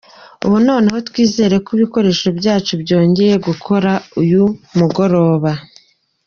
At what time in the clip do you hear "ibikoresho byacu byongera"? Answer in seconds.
1.77-3.35